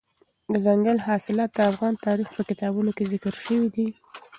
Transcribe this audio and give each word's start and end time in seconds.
دځنګل 0.53 0.97
حاصلات 1.07 1.49
د 1.53 1.59
افغان 1.71 1.93
تاریخ 2.05 2.27
په 2.37 2.41
کتابونو 2.49 2.91
کې 2.97 3.09
ذکر 3.13 3.33
شوي 3.43 3.69
دي. 3.75 3.87